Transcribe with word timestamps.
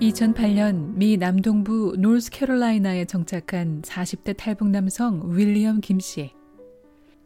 2008년 0.00 0.94
미 0.94 1.18
남동부 1.18 1.94
노스캐롤라이나에 1.98 3.04
정착한 3.04 3.82
40대 3.82 4.34
탈북 4.34 4.70
남성 4.70 5.22
윌리엄 5.36 5.82
김 5.82 6.00
씨. 6.00 6.30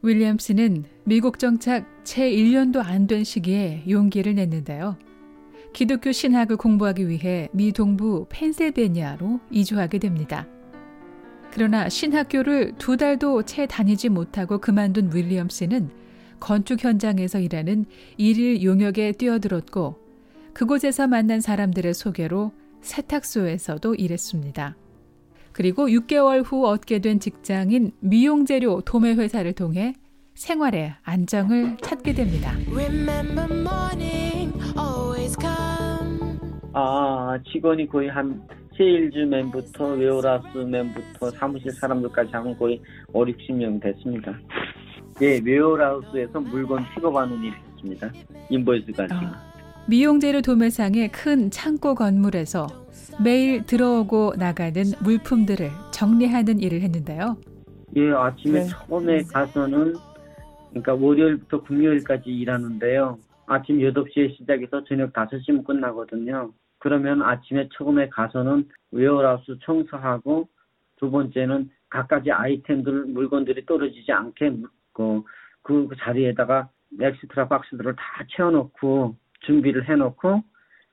윌리엄 0.03 0.39
씨는 0.39 0.85
미국 1.05 1.39
정착 1.39 1.87
채 2.03 2.29
1년도 2.29 2.85
안 2.85 3.07
된 3.07 3.23
시기에 3.23 3.85
용기를 3.89 4.35
냈는데요. 4.35 4.97
기독교 5.73 6.11
신학을 6.11 6.57
공부하기 6.57 7.09
위해 7.09 7.49
미 7.53 7.71
동부 7.71 8.27
펜실베니아로 8.29 9.39
이주하게 9.53 10.01
됩니다. 10.01 10.49
그러나 11.53 11.89
신학교를 11.89 12.73
두 12.79 12.97
달도 12.97 13.45
채 13.45 13.67
다니지 13.67 14.09
못하고 14.09 14.59
그만둔 14.59 15.13
윌리엄 15.15 15.49
씨는 15.49 15.91
건축 16.41 16.83
현장에서 16.83 17.39
일하는 17.39 17.87
일일 18.17 18.65
용역에 18.65 19.13
뛰어들었고 19.13 20.03
그곳에서 20.53 21.07
만난 21.07 21.41
사람들의 21.41 21.95
소개로 21.95 22.53
세탁소에서도 22.85 23.95
일했습니다. 23.95 24.77
그리고 25.53 25.87
6개월 25.89 26.43
후 26.45 26.67
얻게 26.67 26.99
된 26.99 27.21
직장인 27.21 27.93
미용재료 28.01 28.83
도매 28.83 29.15
회사를 29.15 29.53
통해 29.53 29.95
생활의 30.35 30.95
안정을 31.03 31.77
찾게 31.81 32.15
됩니다. 32.15 32.53
아, 36.73 37.39
직원이 37.53 37.89
거의 37.89 38.09
한 38.09 38.43
세일즈맨부터 38.77 39.93
웨어라우스맨부터 39.93 41.31
사무실 41.31 41.71
사람들까지 41.71 42.33
하면 42.33 42.59
거의 42.59 42.83
5, 43.13 43.25
60명 43.25 43.81
됐습니다. 43.81 44.37
예, 45.23 45.41
warehouse에서 45.45 46.41
물건 46.41 46.85
픽업하는 46.95 47.39
일을 47.45 47.57
했습니다. 47.75 48.11
인보이스까지. 48.51 49.15
아. 49.15 49.54
미용재료 49.87 50.41
도매상의 50.41 51.13
큰 51.13 51.51
창고 51.51 51.95
건물에서 51.95 52.67
매일 53.23 53.67
들어오고 53.67 54.35
나가는 54.39 54.83
물품들을 55.03 55.71
정리하는 55.93 56.61
일을 56.61 56.81
했는데요. 56.81 57.37
예, 57.97 58.11
아침에 58.11 58.61
네. 58.61 58.67
처음에 58.67 59.23
가서는 59.25 59.95
그러니까 60.71 60.95
월요일부터 60.95 61.63
금요일까지 61.65 62.31
일하는데요. 62.31 63.19
아침 63.47 63.79
8시에 63.79 64.35
시작해서 64.39 64.83
저녁 64.85 65.13
5시면 65.13 65.65
끝나거든요. 65.67 66.51
그러면 66.79 67.23
아침에 67.23 67.69
처음에 67.77 68.09
가서는 68.09 68.67
warehouse 68.91 69.59
청소하고 69.65 70.49
두 70.97 71.11
번째는 71.11 71.71
각가지 71.91 72.33
아이템들 72.33 73.05
물건들이 73.05 73.67
떨어지지 73.67 74.11
않게 74.11 74.57
그, 74.95 75.23
그 75.63 75.89
자리에다가 76.01 76.71
엑스트라 76.99 77.49
박스들을 77.49 77.95
다 77.97 78.25
채워놓고 78.35 79.17
준비를 79.47 79.89
해놓고 79.89 80.43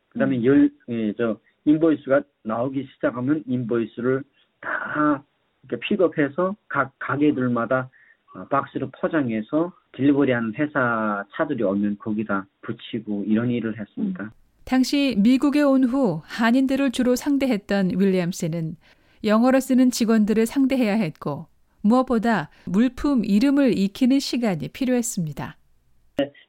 그다음에 0.09 0.37
음. 0.37 0.45
열, 0.45 0.69
예, 0.89 1.13
저 1.13 1.37
인보이스가 1.65 2.21
나오기 2.43 2.87
시작하면 2.93 3.43
인보이스를 3.47 4.23
다 4.61 5.23
이렇게 5.63 5.87
픽업해서 5.87 6.55
각 6.67 6.91
가게들마다 6.99 7.89
어, 8.33 8.45
박스로 8.49 8.89
포장해서 8.99 9.71
delivery하는 9.93 10.53
회사 10.55 11.23
차들이 11.35 11.63
오면 11.63 11.97
거기다 11.99 12.45
붙이고 12.61 13.25
이런 13.27 13.49
일을 13.51 13.77
했습니다. 13.79 14.23
음. 14.23 14.29
당시 14.63 15.15
미국에 15.17 15.61
온 15.63 15.83
후 15.83 16.21
한인들을 16.25 16.91
주로 16.91 17.15
상대했던 17.15 17.91
윌리엄스는 17.99 18.75
영어로 19.23 19.59
쓰는 19.59 19.91
직원들을 19.91 20.45
상대해야 20.45 20.93
했고 20.93 21.47
무엇보다 21.81 22.49
물품 22.65 23.25
이름을 23.25 23.77
익히는 23.77 24.19
시간이 24.19 24.69
필요했습니다. 24.69 25.57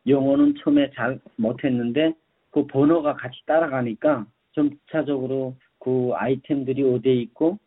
영어는 0.07 0.55
처음에 0.63 0.91
잘 0.95 1.19
못했는데 1.37 2.15
그 2.51 2.67
번호가 2.67 3.15
같이 3.15 3.37
따라가니까 3.47 4.27
점차적으로 4.53 5.55
그 5.79 6.11
아이템들이 6.15 6.83
어디에 6.83 7.15
있고 7.15 7.59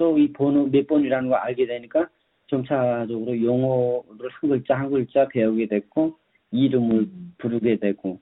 또 0.00 0.16
이 0.16 0.32
번호 0.32 0.66
몇 0.66 0.86
번이라는 0.86 1.28
걸 1.28 1.38
알게 1.38 1.66
되니까 1.66 2.08
점차적으로 2.48 3.44
영어를 3.44 4.30
한 4.30 4.50
글자 4.50 4.74
한 4.74 4.90
글자 4.90 5.28
배우게 5.28 5.66
됐고 5.66 6.16
이름을 6.50 7.00
음. 7.00 7.34
부르게 7.38 7.76
되고 7.76 8.18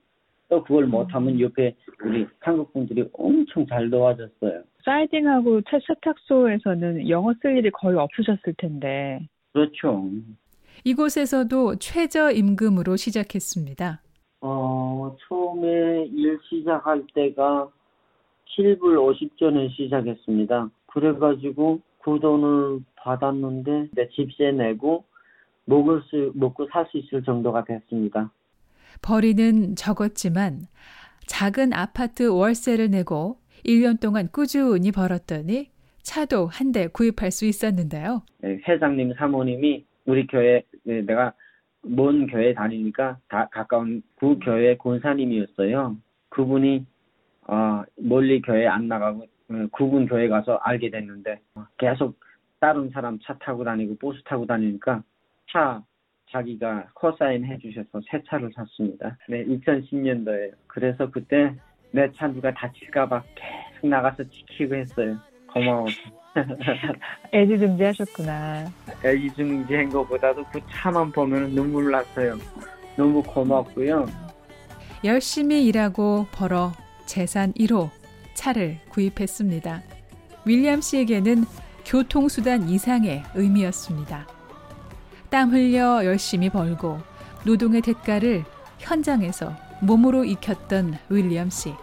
또 0.49 0.61
그걸 0.61 0.83
음. 0.83 0.91
못하면 0.91 1.39
옆에 1.39 1.73
우리 2.03 2.27
한국 2.39 2.73
분들이 2.73 3.07
엄청 3.13 3.65
잘 3.65 3.89
도와줬어요. 3.89 4.63
사이딩하고 4.83 5.61
세탁소에서는 5.87 7.07
영어 7.09 7.33
쓸 7.41 7.57
일이 7.57 7.71
거의 7.71 7.97
없으셨을 7.97 8.53
텐데. 8.57 9.21
그렇죠. 9.53 10.03
이곳에서도 10.83 11.75
최저임금으로 11.77 12.95
시작했습니다. 12.95 14.01
어, 14.41 15.15
처음에 15.27 16.05
일 16.05 16.39
시작할 16.49 17.03
때가 17.13 17.67
7불 18.57 18.79
50전에 18.79 19.69
시작했습니다. 19.75 20.69
그래가지고 20.87 21.79
그 22.03 22.19
돈을 22.19 22.79
받았는데 22.95 23.89
내 23.93 24.09
집세 24.09 24.51
내고 24.51 25.03
먹을 25.65 26.01
수, 26.09 26.31
먹고 26.33 26.67
살 26.71 26.87
수 26.89 26.97
있을 26.97 27.23
정도가 27.23 27.65
됐습니다. 27.65 28.31
벌이는 29.01 29.75
적었지만 29.75 30.61
작은 31.27 31.73
아파트 31.73 32.23
월세를 32.27 32.89
내고 32.89 33.37
1년 33.65 33.99
동안 33.99 34.29
꾸준히 34.31 34.91
벌었더니 34.91 35.69
차도 36.01 36.47
한 36.47 36.71
대 36.71 36.87
구입할 36.87 37.29
수 37.29 37.45
있었는데요. 37.45 38.23
네, 38.39 38.59
회장님 38.67 39.13
사모님이 39.15 39.85
우리 40.05 40.25
교회 40.25 40.63
네, 40.83 41.01
내가 41.01 41.33
먼 41.81 42.27
교회 42.27 42.53
다니니까 42.53 43.17
다 43.29 43.47
가까운 43.51 44.01
그 44.15 44.37
교회 44.43 44.75
권사님이었어요. 44.77 45.95
그분이 46.29 46.85
어, 47.47 47.83
멀리 47.97 48.41
교회 48.41 48.67
안 48.67 48.87
나가고 48.87 49.23
어, 49.23 49.67
구분 49.71 50.05
교회 50.07 50.27
가서 50.27 50.55
알게 50.57 50.89
됐는데 50.91 51.39
계속 51.77 52.19
다른 52.59 52.89
사람 52.89 53.17
차 53.19 53.37
타고 53.39 53.63
다니고 53.63 53.97
버스 53.97 54.21
타고 54.23 54.45
다니니까 54.45 55.03
차 55.51 55.83
자기가 56.31 56.89
코사인 56.93 57.43
해주셔서 57.45 58.01
새 58.11 58.21
차를 58.27 58.51
샀습니다. 58.53 59.17
네, 59.27 59.43
2010년도에 59.45 60.51
그래서 60.67 61.09
그때 61.09 61.55
내 61.91 62.11
차 62.11 62.27
누가 62.27 62.53
다칠까봐 62.53 63.23
계속 63.35 63.87
나가서 63.87 64.23
지키고 64.25 64.75
했어요. 64.75 65.17
고마워서. 65.47 66.18
애지중지하셨구나. 67.33 68.71
애지중지한 69.03 69.89
것보다도 69.89 70.43
그 70.51 70.59
차만 70.71 71.11
보면 71.11 71.51
눈물 71.51 71.91
났어요. 71.91 72.37
너무 72.95 73.23
고맙고요. 73.23 74.05
열심히 75.03 75.65
일하고 75.65 76.27
벌어 76.31 76.73
재산 77.05 77.53
1호 77.53 77.89
차를 78.33 78.79
구입했습니다. 78.89 79.81
윌리엄 80.45 80.81
씨에게는 80.81 81.45
교통수단 81.85 82.69
이상의 82.69 83.23
의미였습니다. 83.35 84.27
땀 85.29 85.51
흘려 85.51 86.03
열심히 86.05 86.49
벌고 86.49 86.99
노동의 87.45 87.81
대가를 87.81 88.43
현장에서 88.79 89.55
몸으로 89.81 90.25
익혔던 90.25 90.97
윌리엄 91.09 91.49
씨. 91.49 91.73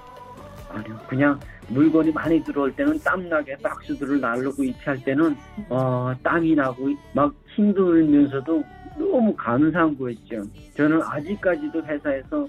아니요, 0.76 0.98
그냥 1.08 1.40
물건이 1.68 2.12
많이 2.12 2.42
들어올 2.44 2.74
때는 2.76 2.98
땀나게 3.00 3.56
박스들을 3.56 4.20
나르고 4.20 4.62
이렇할 4.62 5.02
때는 5.02 5.34
어, 5.68 6.12
땀이 6.22 6.54
나고 6.54 6.90
막 7.12 7.34
힘들면서도 7.54 8.62
너무 8.98 9.34
감사한 9.34 9.96
거였죠. 9.98 10.42
저는 10.76 11.02
아직까지도 11.02 11.82
회사에서 11.84 12.46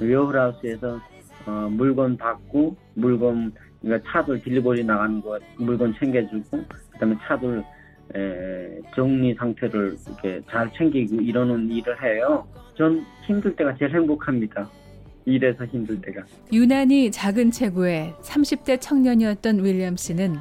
웨어하우스에서 0.00 1.00
어, 1.46 1.68
물건 1.70 2.16
받고 2.16 2.76
물건 2.94 3.52
그러니까 3.82 4.10
차들 4.10 4.42
딜리버리 4.42 4.84
나가는 4.84 5.20
거 5.20 5.38
물건 5.58 5.94
챙겨주고 5.98 6.64
그다음에 6.92 7.16
차들 7.26 7.62
에, 8.14 8.80
정리 8.94 9.34
상태를 9.34 9.96
이렇게 10.06 10.40
잘 10.50 10.70
챙기고 10.72 11.16
이러는 11.16 11.70
일을 11.70 12.02
해요. 12.02 12.46
전 12.76 13.04
힘들 13.26 13.54
때가 13.56 13.74
제일 13.76 13.94
행복합니다. 13.94 14.68
일해서 15.26 15.64
힘들 15.66 16.00
때가. 16.00 16.22
유난히 16.52 17.10
작은 17.10 17.50
체구의 17.50 18.14
30대 18.22 18.80
청년이었던 18.80 19.64
윌리엄 19.64 19.96
씨는 19.96 20.36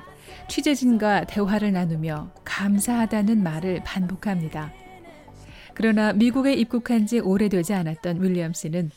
취재진과 0.49 1.25
대화를 1.25 1.71
나누며 1.71 2.31
감사하다는 2.43 3.43
말을 3.43 3.81
반복합니다. 3.85 4.71
그러나 5.73 6.13
미국에 6.13 6.53
입국한 6.53 7.05
지 7.05 7.19
오래되지 7.19 7.73
않았던 7.73 8.21
윌리엄 8.21 8.53
씨는 8.53 8.91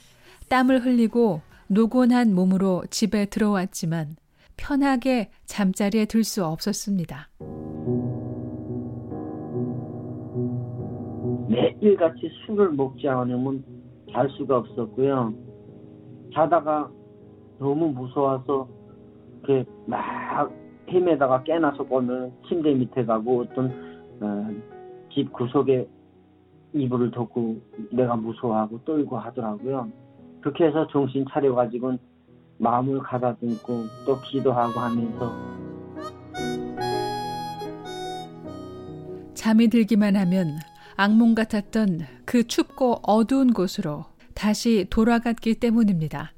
땀을 0.48 0.84
흘리고 0.84 1.40
노곤한 1.68 2.34
몸으로 2.34 2.84
집에 2.90 3.26
들어왔지만 3.26 4.16
편하게 4.56 5.30
잠자리에 5.46 6.06
들 6.06 6.24
수 6.24 6.44
없었습니다. 6.44 7.28
매일같이 11.48 12.30
술을 12.46 12.72
먹지 12.72 13.08
않으면 13.08 13.64
잘 14.12 14.28
수가 14.36 14.58
없었고요. 14.58 15.45
자다가 16.36 16.90
너무 17.58 17.88
무서워서 17.88 18.68
이렇게 19.42 19.68
막 19.86 20.52
헤매다가 20.86 21.42
깨나서 21.44 21.84
보면 21.84 22.30
침대 22.46 22.74
밑에 22.74 23.06
가고 23.06 23.40
어떤 23.40 23.70
어, 24.20 24.50
집 25.12 25.32
구석에 25.32 25.88
이불을 26.74 27.10
덮고 27.10 27.56
내가 27.90 28.16
무서워하고 28.16 28.80
떨고 28.84 29.16
하더라고요. 29.16 29.90
그렇게 30.42 30.66
해서 30.66 30.86
정신 30.88 31.24
차려가지고 31.30 31.96
마음을 32.58 32.98
가다듬고 32.98 33.84
또 34.04 34.20
기도하고 34.20 34.78
하면서 34.78 35.32
잠이 39.32 39.68
들기만 39.68 40.16
하면 40.16 40.58
악몽 40.96 41.34
같았던 41.34 42.00
그 42.26 42.46
춥고 42.46 43.00
어두운 43.06 43.54
곳으로 43.54 44.15
다시 44.36 44.88
돌아갔기 44.90 45.58
때문입니다. 45.58 46.32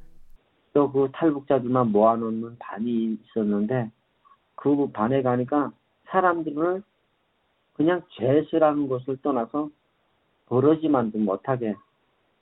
또 0.72 0.90
그 0.92 1.08
탈북자들만 1.12 1.90
모아놓는 1.92 2.56
반이 2.58 3.18
있었는데 3.24 3.90
그 4.54 4.90
반에 4.92 5.22
가니까 5.22 5.72
사람들을 6.06 6.82
그냥 7.74 8.02
죄수라는 8.18 8.88
것을 8.88 9.16
떠나서 9.22 9.70
버러지만도 10.46 11.18
못하게 11.18 11.74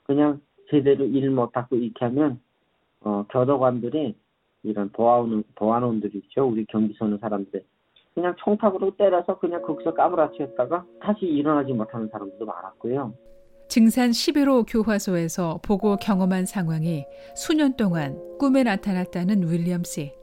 그냥 0.03 0.39
제대로 0.69 1.05
일 1.05 1.29
못하고 1.31 1.75
이렇게 1.75 2.05
하면 2.05 2.39
어, 3.01 3.25
교도관들이 3.29 4.15
이런 4.63 4.89
보안원, 4.91 5.43
보안원들이 5.55 6.19
있죠. 6.25 6.45
우리 6.45 6.65
경기 6.65 6.93
서는 6.97 7.17
사람들 7.19 7.63
그냥 8.13 8.35
총탁으로 8.37 8.95
때려서 8.97 9.37
그냥 9.39 9.61
거기서 9.61 9.93
까무라치였다가 9.93 10.85
다시 10.99 11.25
일어나지 11.25 11.73
못하는 11.73 12.07
사람들도 12.09 12.45
많았고요. 12.45 13.13
증산 13.67 14.11
11호 14.11 14.65
교화소에서 14.65 15.59
보고 15.61 15.97
경험한 15.97 16.45
상황이 16.45 17.05
수년 17.35 17.75
동안 17.75 18.17
꿈에 18.39 18.63
나타났다는 18.63 19.43
윌리엄 19.43 19.83
씨. 19.83 20.13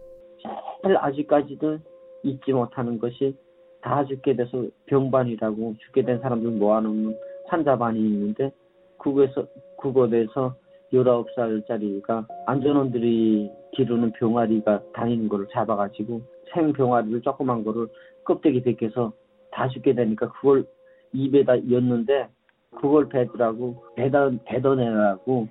아직까지도 0.82 1.79
잊지 2.23 2.52
못하는 2.52 2.99
것이 2.99 3.37
다 3.82 4.02
죽게 4.06 4.37
돼서 4.37 4.67
병반이라고 4.87 5.75
죽게 5.79 6.05
된 6.05 6.20
사람들 6.20 6.52
모아놓는 6.52 7.14
환자반이 7.46 8.00
있는데 8.00 8.50
그곳에서 8.99 9.46
그곳에서 9.79 10.56
19살짜리가 10.93 12.26
안전원들이 12.46 13.50
기르는 13.73 14.12
병아리가 14.12 14.82
다니는 14.94 15.29
거를 15.29 15.46
잡아가지고 15.52 16.23
생 16.55 16.73
병아리를 16.73 17.20
조그만 17.20 17.62
거를 17.62 17.88
껍데기 18.25 18.62
벗겨서 18.62 19.12
다 19.50 19.69
죽게 19.69 19.94
되니까 19.94 20.32
그걸 20.32 20.64
입에다 21.12 21.58
였는데 21.70 22.29
그걸 22.76 23.08
배더라고 23.08 23.84
배다 23.96 24.30
배더내라고 24.44 25.48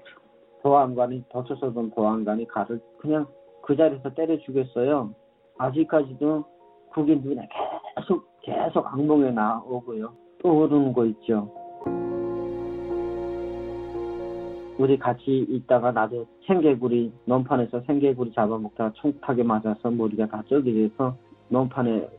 보안관이 0.62 1.26
덧쳐서던 1.30 1.92
보안관이 1.92 2.48
가를 2.48 2.80
그냥 3.00 3.28
그 3.62 3.76
자리에서 3.76 4.14
때려 4.14 4.38
죽였어요. 4.40 5.14
아직까지도 5.58 6.44
그게 6.94 7.16
눈에 7.16 7.48
계속 7.96 8.26
계속 8.42 8.86
악몽에 8.86 9.32
나오고요. 9.32 10.14
떠오르는 10.42 10.94
거 10.94 11.06
있죠. 11.06 11.50
우리 14.78 14.98
같이 14.98 15.46
있다가 15.50 15.92
나도 15.92 16.26
생개구리 16.48 17.14
논판에서 17.26 17.82
생개구리 17.82 18.34
잡아먹다가 18.34 18.92
총탁에 18.94 19.44
맞아서 19.44 19.92
머리가 19.92 20.28
다 20.28 20.44
쩍이 20.48 20.74
돼서 20.74 21.16
논판에 21.50 22.10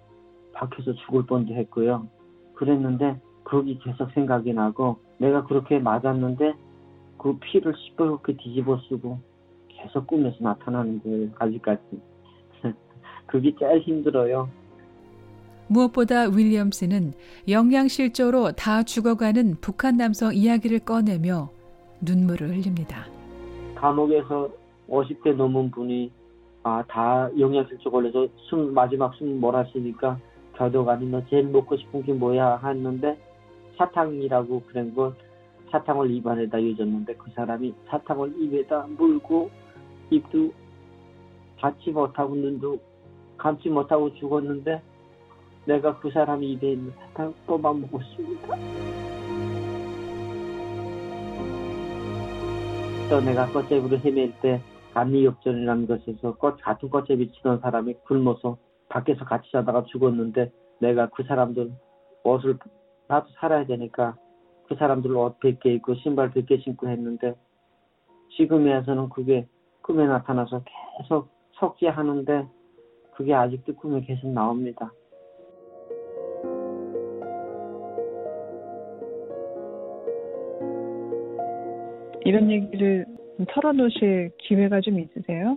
박혀서 0.52 0.92
죽을 0.94 1.26
뻔도 1.26 1.52
했고요. 1.54 2.06
그랬는데 2.54 3.20
거기 3.44 3.78
계속 3.78 4.10
생각이 4.12 4.52
나고 4.52 4.96
내가 5.18 5.44
그렇게 5.44 5.78
맞았는데 5.78 6.54
그 7.18 7.38
피를 7.38 7.74
시뻘겋게 7.74 8.38
뒤집어 8.38 8.78
쓰고 8.88 9.18
계속 9.68 10.06
꿈에서 10.06 10.36
나타나는 10.40 11.02
거예요. 11.02 11.28
아직까지. 11.38 11.80
그게 13.26 13.54
제일 13.58 13.80
힘들어요. 13.80 14.48
무엇보다 15.68 16.28
윌리엄스는 16.28 17.14
영양실조로 17.48 18.52
다 18.52 18.82
죽어가는 18.82 19.56
북한 19.60 19.96
남성 19.96 20.34
이야기를 20.34 20.80
꺼내며 20.80 21.50
눈물을 22.02 22.50
흘립니다. 22.50 23.06
감옥에서 23.74 24.50
50대 24.88 25.34
넘은 25.34 25.70
분이 25.70 26.10
아, 26.62 26.82
다 26.88 27.28
영양실조 27.38 27.90
걸려서 27.90 28.26
숨 28.48 28.72
마지막 28.72 29.14
숨 29.14 29.40
몰아쉬니까 29.40 30.18
교도관이 30.56 31.10
너 31.10 31.22
제일 31.28 31.44
먹고 31.44 31.76
싶은 31.76 32.02
게 32.04 32.12
뭐야 32.12 32.60
했는데 32.64 33.18
사탕이라고 33.76 34.62
그런 34.66 34.94
걸 34.94 35.14
사탕을 35.70 36.10
입안에다 36.10 36.62
유줬는데 36.62 37.14
그 37.16 37.30
사람이 37.32 37.74
사탕을 37.88 38.40
입에다 38.40 38.86
물고 38.96 39.50
입도 40.10 40.52
닫지 41.58 41.90
못하고 41.90 42.34
눈도 42.34 42.78
감지 43.36 43.68
못하고 43.68 44.14
죽었는데 44.14 44.80
내가 45.66 45.98
그 45.98 46.10
사람 46.10 46.42
입에 46.42 46.72
있는 46.72 46.92
사탕 46.92 47.34
뽑아 47.46 47.72
먹었습니다. 47.72 48.56
또 53.10 53.20
내가 53.20 53.46
꽃제비로 53.48 53.98
헤맬 53.98 54.34
때 54.40 54.60
감리역전이라는 54.94 55.86
것에서 55.86 56.34
꽃, 56.36 56.60
같은 56.60 56.88
꽃제비 56.88 57.32
치던 57.32 57.60
사람이 57.60 57.94
굶어서 58.04 58.56
밖에서 58.88 59.24
같이 59.24 59.50
자다가 59.50 59.84
죽었는데 59.86 60.52
내가 60.80 61.08
그 61.08 61.24
사람들 61.24 61.72
옷을 62.22 62.58
나도 63.08 63.28
살아야 63.34 63.66
되니까 63.66 64.16
그 64.68 64.76
사람들 64.76 65.14
옷 65.16 65.38
100개 65.40 65.66
입고 65.66 65.94
신발 65.96 66.30
100개 66.30 66.62
신고 66.62 66.88
했는데 66.88 67.34
지금에서는 68.36 69.08
그게 69.10 69.46
꿈에 69.82 70.06
나타나서 70.06 70.62
계속 70.98 71.28
속죄하는데 71.52 72.46
그게 73.14 73.34
아직도 73.34 73.76
꿈에 73.76 74.00
계속 74.00 74.28
나옵니다. 74.28 74.90
이런 82.24 82.50
얘기를 82.50 83.04
털어놓으실 83.48 84.30
기회가 84.38 84.80
좀 84.80 84.98
있으세요? 84.98 85.56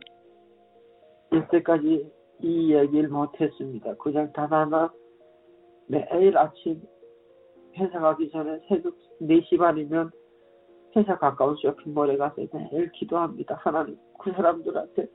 이때까지 1.31 2.11
이 2.41 2.73
얘기를 2.73 3.09
못했습니다. 3.09 3.95
그냥 3.95 4.31
단 4.33 4.51
하나 4.51 4.91
매일 5.87 6.37
아침 6.37 6.81
회사 7.77 7.99
가기 7.99 8.29
전에 8.31 8.59
새벽 8.67 8.95
4시 9.21 9.57
반이면 9.57 10.11
회사 10.95 11.17
가까운 11.17 11.55
쇼핑몰에 11.57 12.17
가서 12.17 12.35
매일 12.53 12.91
기도합니다. 12.91 13.55
하나님 13.61 13.97
그 14.19 14.31
사람들한테 14.31 15.07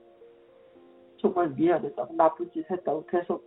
정말 1.20 1.50
미안했다고 1.50 2.14
나쁜 2.14 2.50
짓 2.52 2.68
했다고 2.70 3.06
계속 3.06 3.44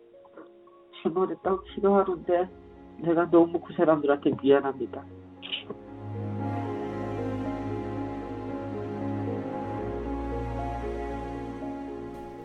잘못했다고 1.01 1.63
기도하는데 1.75 2.49
내가 2.99 3.29
너무 3.29 3.59
그 3.59 3.73
사람들한테 3.73 4.31
미안합니다. 4.41 5.05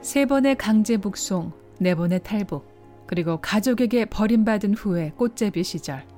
세 0.01 0.27
번의 0.27 0.57
강제 0.57 0.97
북송, 0.97 1.53
네 1.79 1.95
번의 1.95 2.21
탈북, 2.25 2.65
그리고 3.07 3.39
가족에게 3.41 4.07
버림받은 4.07 4.75
후에 4.75 5.13
꽃제비 5.17 5.63
시절. 5.63 6.10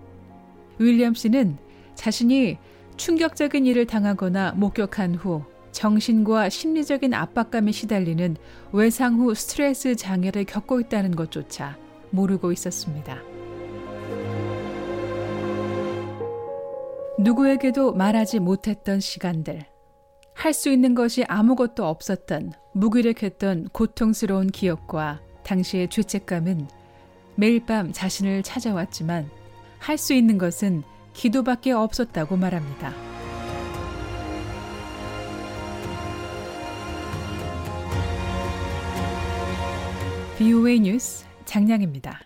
윌리엄 0.82 1.14
씨는 1.14 1.56
자신이 1.94 2.58
충격적인 2.96 3.66
일을 3.66 3.86
당하거나 3.86 4.52
목격한 4.52 5.14
후 5.14 5.44
정신과 5.72 6.50
심리적인 6.50 7.14
압박감에 7.14 7.72
시달리는 7.72 8.36
외상 8.72 9.18
후 9.18 9.34
스트레스 9.34 9.96
장애를 9.96 10.44
겪고 10.44 10.80
있다는 10.80 11.16
것조차 11.16 11.76
모르고 12.10 12.52
있었습니다. 12.52 13.18
누구에게도 17.18 17.94
말하지 17.94 18.40
못했던 18.40 19.00
시간들. 19.00 19.64
할 20.34 20.52
수 20.52 20.70
있는 20.70 20.94
것이 20.94 21.24
아무것도 21.24 21.86
없었던 21.86 22.52
무기력했던 22.74 23.68
고통스러운 23.72 24.48
기억과 24.48 25.20
당시의 25.44 25.88
죄책감은 25.88 26.66
매일 27.36 27.64
밤 27.64 27.92
자신을 27.92 28.42
찾아왔지만 28.42 29.30
할 29.82 29.98
수 29.98 30.14
있는 30.14 30.38
것은 30.38 30.84
기도밖에 31.12 31.72
없었다고 31.72 32.36
말합니다. 32.36 32.94
BOA 40.38 40.80
뉴스 40.80 41.24
장량입니다. 41.44 42.22